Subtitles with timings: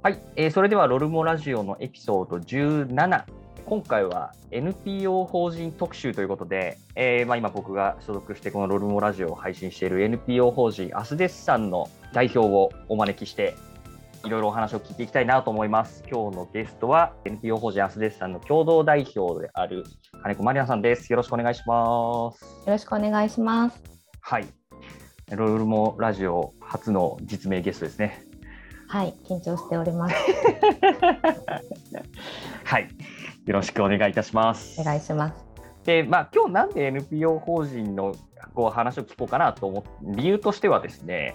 [0.00, 3.24] はい、えーそれではロルモラジオのエピソード17
[3.66, 13.56] 今回は NPO 法人特集ということで、えーまあ、今僕が所属してこのロルモラジオを配信している NPO 法人アスデスさんの代表をお招きして
[14.24, 16.04] いろいろお話を聞いていきたいなと思います。
[16.08, 19.84] 今日のゲストは NPO 法人アスデスさんの共同代表である
[20.22, 21.12] 金子マリアさんです。
[21.12, 22.44] よろしくお願いします。
[22.44, 23.82] よろしくお願いします。
[24.20, 24.46] はい。
[25.30, 28.28] ロルモラジオ初の実名ゲストですね
[28.88, 30.14] はい、緊張しております。
[32.64, 32.88] はい
[33.46, 35.34] よろしくお願いいたしますお願いします。
[35.84, 38.14] で、まあ、今日なんで NPO 法人の
[38.54, 41.34] こう話を聞こうかなと思って、理由としてはですね、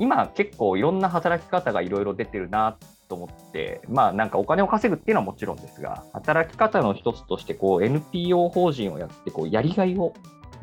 [0.00, 2.76] 今結構いろんな働き方がいろいろ出てるな
[3.08, 10.14] と思って、まあなんかお金を稼ぐっていうのはもちろんですが、働き方の一つとしてこう NPO 法人をやってこうやりがいを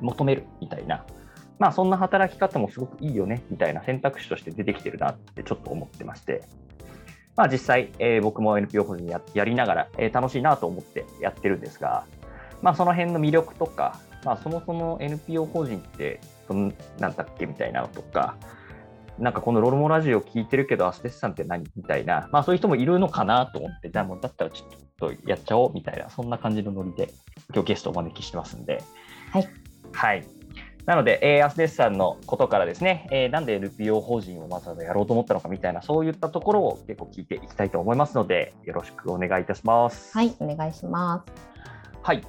[0.01, 1.05] 求めるみたいな、
[1.59, 6.43] まあそんな働き方もすごくいいよねみたいな選択肢として出てきてるなってちょっと思ってまして、
[7.35, 12.05] まあ実際、えー僕も NPO 法人ややりながら、えー楽しいなと思ってやってるんですが、
[12.61, 16.19] まあ、その辺の魅力とか、まあ、そもそも NPO 法人って
[16.49, 18.35] どんなんだっけみたいなのとか、
[19.19, 24.69] なんかこのロルモラジオ聞いてるけど、アスデスさんって何みたいな、まあそういう人もいるのかなと思って、じゃあもうだったらちょっ
[24.99, 27.13] とやっちゃおうみたいな、そんな感じのノリで、
[27.53, 28.83] 今日ゲストをお招きしてますんで。
[29.31, 29.47] はい。
[29.93, 30.36] はい。
[30.87, 40.17] なので、えーアスデスさんのことからですね、えーなんで NPO 法人をわざわざやろうと思ったのかみたいな、そういったところを結構聞いていきたいと思いますので、よろしくお願いいたします。
[40.17, 41.33] はい、お願いします。
[42.01, 42.23] はい。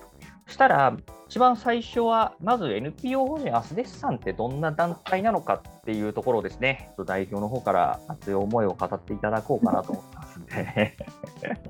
[0.47, 0.97] そしたら、
[1.28, 10.97] 一番最初は、まず NPO 法人アスデスさんってどんな団体なのかっていうところをですね、代表の方から熱い思いを語っていただこうかなと思ってますんで、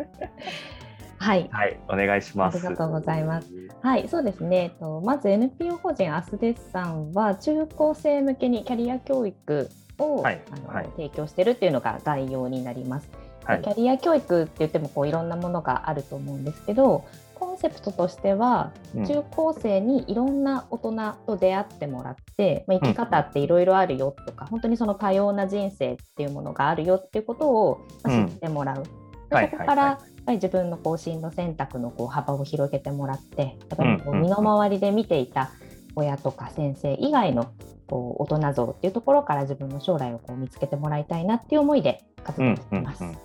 [1.18, 1.48] はい。
[1.52, 2.58] はい、お願いします。
[2.58, 3.48] ありがとうございます。
[3.82, 4.56] はい、そうですね。
[4.56, 13.08] えっとまず NPO 法人アスデスさんは中高生向けにキャリア教育を、はいあのはい提供しているっていうのが概要になります。
[13.44, 17.04] はいキャリア教育って言ってもこういろんなものがあると思うんですけど、
[17.34, 28.82] コンセプトとしてはうん中高生にいろんな大人と出会ってもらって、まあ、生き方っていろいろあるよとか、本当にその多様な人生っていうものがあるよっていうことを、知ってもらう。
[29.30, 35.50] ではいそこから、ぱり自分のこう進路選択のこう幅を広げてもらってやっぱりこううんうん身の回りで見ていた
[35.96, 37.50] 親とか先生以外の
[37.86, 43.02] こう大人像っていうところから自分の将来をこう見つけてもらいたいなっていう思いで活動しています。
[43.02, 43.18] うんうんうん。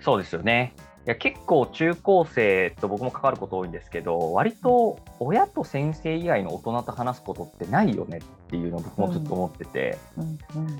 [0.00, 0.74] そうですよね。
[1.06, 10.78] いや結構中高生と僕も関わること多いんですけど割と親と先生以外の大人と話すことってないよねっていうのを僕もずっと思ってて、うんうん。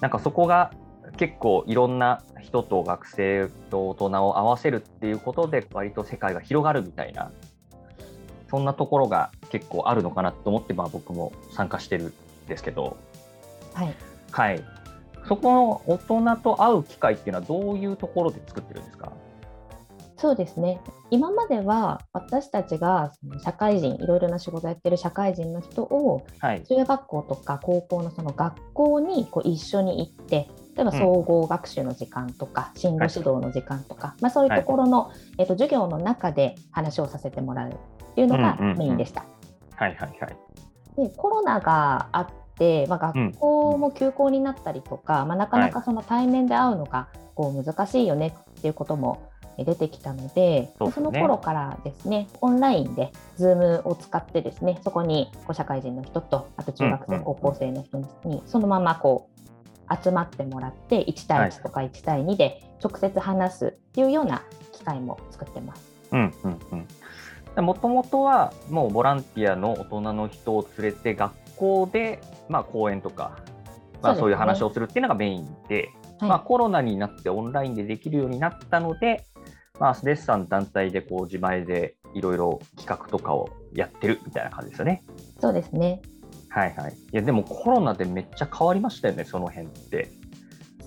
[0.00, 0.72] なんかそこが
[1.16, 7.30] 結構いろんな人と学生と大人を合わせるっていうことで割と世界が広がるみたいな
[8.50, 12.12] そんなところが結構あるのかなと思ってまあ僕も参加してるん
[12.48, 12.96] ですけど、
[13.74, 13.94] はい。
[14.30, 14.64] はい、
[15.28, 19.12] そこの大人と会う機会っていうのはどういうところで作ってるんですか？
[20.16, 20.80] そうですね。
[21.10, 38.78] 今までは私たちがその社会人いろいろな仕事やってる社会人の人をはい、中学校とか高校のその学校にこう一緒に行って例えば総合学習の時間とか、進路指導の時間とか、まあ、そういうところの、えっと授業の中で話をさせてもらうっていうのがうんうんうん。
[38.78, 39.24] メインでした。
[39.76, 40.36] はいはいはい。
[40.96, 42.28] でコロナがあっ
[42.58, 51.06] て、まあ、学校も休校になったりとか、まあ、なかなかその対面で会うのがこう難しいよねっていうこともえ出てきたのでそうですね。
[51.06, 57.24] その頃からですねオンラインで Zoom を使ってですねそこにこう社会人の人とあと中学生、うんうん。
[57.24, 59.31] 高校生の人にそのままこう
[60.02, 64.42] 集まってもらって1対1とか1対2で直接話すっていうような
[64.72, 65.92] 機会も作ってます。
[66.12, 66.58] うんうん
[67.56, 67.64] うん。
[67.64, 73.38] もともとはもうボランティアの大人の人を連れて学校で、まあ、講演とか、
[74.00, 79.26] まあ、そういう話をするっていうのがメインで、はいまあ、コロナになってオンラインでできるようになったので、
[79.78, 85.02] まあ、デッサン団体でこう自前でいろいろ企画とかをやってるみたいな感じですよね。
[85.40, 86.00] そうですね
[86.52, 86.92] はいはい。
[86.92, 90.10] いやでもコロナでめっちゃ変わりましたよね、その辺って。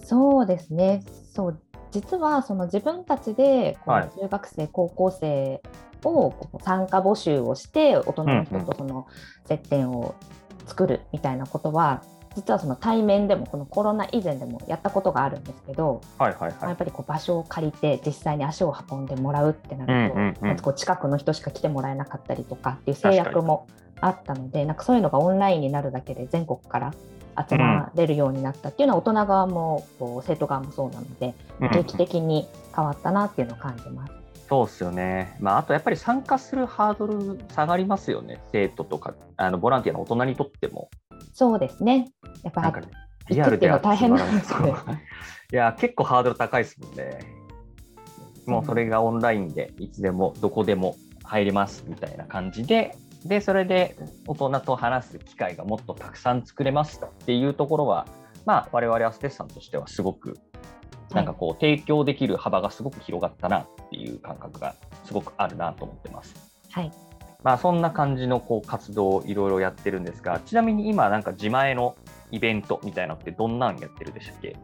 [0.04, 1.04] そうですね。
[1.34, 1.60] そう
[1.92, 5.62] 実はその自分たちでこはいの中学生、高校生
[6.04, 9.08] を参加募集をして大人の人とその
[9.46, 10.14] 接点を
[10.68, 12.04] 作るみたいなことは、
[12.36, 16.70] 実はその対面でもこのコロナ以前でもやったことがあるんですけど、はいはいはい。
[16.70, 23.68] やっぱりこう場所を借りて実際に足を運んでもらうってなると、うんうんうんまずこう近くの人しか来てもらえなかったりとかっていう制約も
[24.02, 26.94] あったのでなんかそういうのがオンラインになるだけで全国から
[27.50, 34.26] 集まれるようになったっていうのは大人側もこう生徒側もそうなのでうん劇的に変わったなっていうのを感じます。
[34.48, 35.36] そうですよね。
[35.40, 38.40] まあ、あとやっぱり参加するハードル下がりますよね。
[38.52, 40.90] 生徒とか、あのボランティアの大人にとっても。
[41.36, 42.12] そうですね
[42.44, 42.92] やっぱりね、
[43.30, 44.74] リアルで行くっていうの大変なんですね
[45.52, 47.20] いや、結構ハードル高いですもんね。
[48.48, 52.96] もうそれがオンラインでいつでもどこでも入れますみたいな感じで、
[53.26, 53.96] で、それで
[54.28, 58.08] 大人と話す機会がもっとたくさん作れますっていうところは、
[58.46, 60.38] まあ、我々アステスさんとしてはすごく、
[61.12, 66.36] なんかこう、提供できる幅がすごく広がったなっていう感覚がすごくあるなと思ってます。
[66.72, 66.92] はい。
[67.46, 71.96] まあ、そんな感じのこう活動をいろいろやってるんですが、ちなみに今、なんか自前の
[72.32, 74.56] イベントみたいなのってどんなんやってるでしたっけ？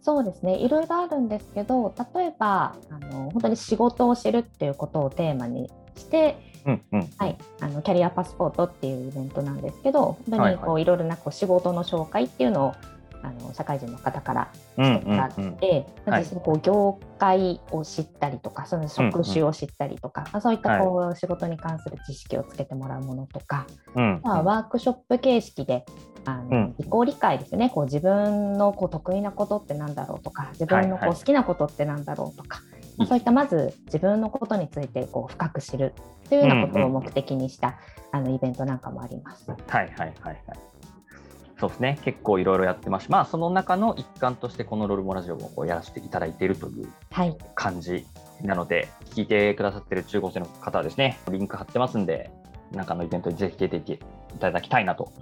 [0.00, 0.56] そうですね。
[0.56, 7.10] いろいろあるんですけど、例えばあの本当に仕事を知るっていうことをテーマにして、うんうん。
[7.18, 12.74] はい、あのキャリアパスポートっていうイベントなんですけど、本当はいはいにこういろいろなこう仕事の紹介っていうのを
[13.22, 24.20] あの社会人の方からうんしてもらっうんうんて、はい実際にこう業界を知ったりとか、その職種を知ったりとか、まあそういったこう仕事に関する知識をつけてもらうものとか、うん。
[24.22, 25.84] まあ、ワークショップ形式で
[26.24, 26.74] あの、うん。
[26.78, 27.70] 自己理解ですよね。
[27.70, 31.10] こう自分のこう得意なことってなんだろうとか自分のはいはい。
[31.10, 32.60] こう好きなことってなんだろうとか、
[32.96, 35.94] まあ、そういったまず自分のことについてこう深く知る
[36.28, 37.78] というようなことを目的にした、
[38.12, 39.50] あのイベントなんかもあります。
[39.50, 40.42] はいはいはいはい。
[41.60, 43.04] そうですね、結構いろいろやってます。
[43.04, 48.06] し、まあ、その中の一環として、このロルモラジオもこうやらせていただいているというはい、感じ
[48.42, 52.30] なので、聞いてくださってる中高生の方はですね、リンク貼ってますんで、
[52.72, 53.98] 中のイベントにぜひ出てい
[54.38, 55.12] ただきたいなと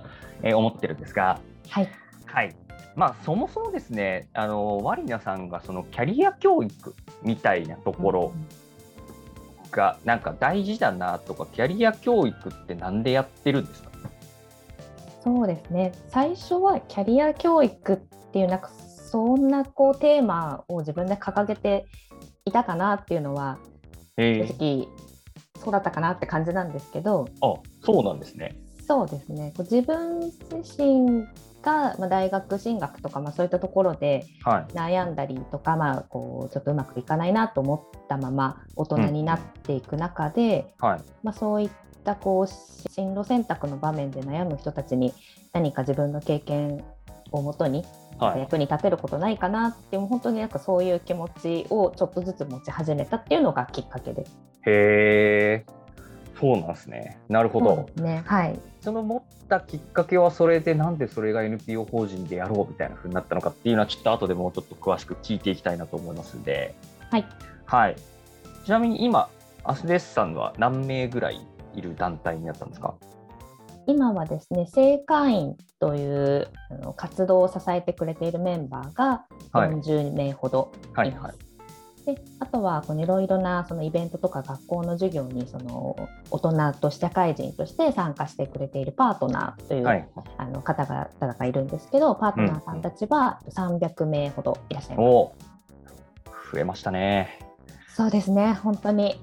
[0.43, 1.41] えー思ってるんですが、
[1.71, 1.89] はい、
[2.27, 2.55] はい。
[2.95, 8.33] まあ、そもそもですね、あの、ワリナさんがそのキャリア教育みたいなところ
[9.71, 13.88] が、なんか大事だなとか、キャリア教育ってなんでやってるんですか？
[15.37, 15.93] そうですね。
[16.09, 17.97] 最初はキャリア教育っ
[18.33, 21.87] ていうなんかそんなこうテーマを自分で掲げて
[22.47, 23.59] いたかなっていうのは
[24.17, 24.89] え正直
[25.63, 27.55] そうだったかなって感じなんですけど、あ、
[27.85, 28.57] そうなんですね。
[28.89, 29.53] そうですね。
[29.59, 31.27] 自分自身
[31.61, 34.73] が、まあ、大学進学とか、まあ、そういったところではい。
[34.73, 41.01] 悩んだりとか、まあ、こうちょっとうまくいかないなと思ったまま大人になっていく中で、はい。
[41.23, 41.71] まあ、そういっ
[42.03, 42.47] たこう
[42.91, 45.13] 進路選択の場面で悩む人たちに
[45.53, 46.83] 何か自分の経験
[47.31, 47.85] をもとに
[48.19, 48.41] はい。
[48.41, 54.39] 役に立てることないかなっていう本当になんかそういう気持ちをちょっとずつ持ち始めたっていうのがきっかけです。
[54.67, 55.67] へえ、
[56.41, 57.19] そうなんですね。
[57.29, 57.89] なるほど。
[58.03, 58.23] ね。
[58.27, 58.61] はい。
[58.81, 66.75] その持ったきっかけはそれでなんでそれが NPO 法人でやろうみたいな風になったのかっていうのはちょっと後でもうちょっと詳しく聞いていきたいなと思いますんで。
[67.11, 67.27] はい。
[67.67, 67.97] はい。
[68.65, 69.29] ちなみに今、
[69.65, 71.41] アスデスさんは何名ぐらい
[71.75, 72.95] いる団体になったんですか？
[73.87, 76.49] 今はですね正会員という
[76.97, 79.71] 活動を支えてくれているメンバーがはい。
[79.71, 81.25] 40名ほどはいいます。
[81.25, 81.48] はい。
[82.09, 85.95] であとはいろいろなそのイベントとか学校の授業にその
[86.31, 90.09] 大人と社会人として参加してくれているパートナーという、はい。
[90.39, 95.05] あの方々がいるんですけどパートナーさんたちは300名ほどいらっしゃいます。
[95.05, 95.35] おお。
[96.53, 97.48] 増えましたね。
[97.99, 99.21] そうですね本当に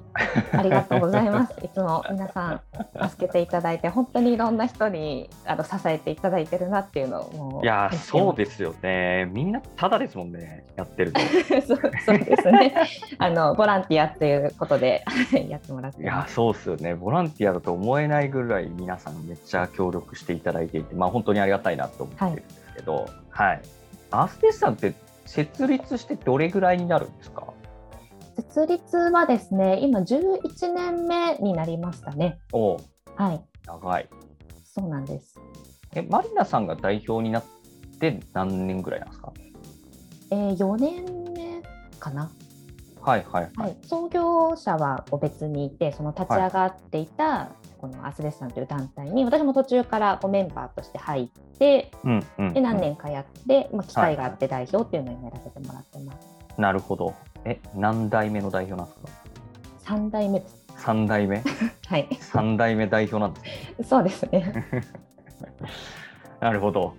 [0.52, 1.54] ありがとうございます。
[1.64, 2.62] いつも皆さん
[3.10, 9.30] 助けていただいて本当にいろんな人にあの支えていただいてるなっていうのをいやー、そうでですよね。
[9.32, 10.66] みんなただですもんね。
[10.76, 11.22] やってると。
[11.66, 12.76] そうそうですね。
[13.18, 15.06] あのボランティアっていうことで
[15.48, 16.26] やってもらっていや。
[16.28, 23.62] そうですよね、ボランティアだと思えないぐらい皆さんめっちゃ協力していただいていて、まあ、本当にありがたいなと思ってるんですけど、はい
[24.12, 24.94] アーステスさんって
[25.26, 27.55] 設立してどれぐらいになるんですか？
[28.36, 32.40] 設立はですね、今11年目になりましたね。
[32.52, 32.78] お
[33.16, 34.10] はい、長い
[34.64, 35.40] そうなんです。
[35.94, 36.02] え。
[36.02, 37.44] マリナさんが代表になっ
[38.00, 39.32] て何年ぐらいなんですか？
[40.32, 41.62] えー、4年目
[42.00, 42.30] かな。
[43.02, 43.64] はいはいは。
[43.64, 56.28] はいい、創業者は別にいて、その立ち上がっていた、このアスレスさんという団体に、私も途中からこうメンバーとして入って、うんうん、で何年かやって、まあ、機会があって代表っていうのをやらせてもらってます。
[56.58, 57.14] なるほど。
[57.46, 59.00] え、何代目の代表なんです
[59.86, 60.66] か？3代目です。
[60.78, 61.44] ?3 代目？
[61.88, 63.86] はい、?3 代目代表なんですね。
[63.88, 64.66] そうですね。
[66.42, 66.96] なるほど。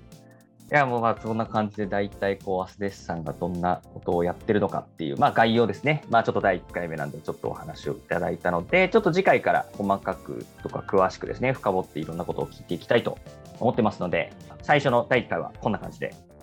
[0.70, 6.04] いや、もうまあそんな感じで大体こう、アスデスさんがどんなことをやってるのかっていう、まあ概要ですね。
[6.10, 13.18] まあちょっと第1回目なんでちょっとお話をいただいたので、ちょっと次回から細かくとか詳しくですね、深掘っていろんなことを聞いていきたいと
[13.60, 16.35] 思ってますので、最初の第1回はこんな感じで、はい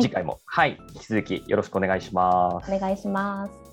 [0.00, 2.72] 次回も、はい、引き続きよろしくお願いします。
[2.72, 3.63] お願いします。